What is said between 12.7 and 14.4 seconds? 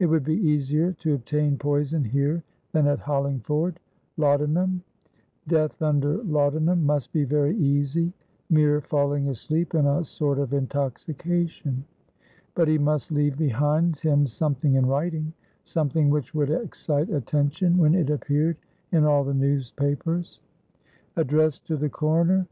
must leave behind him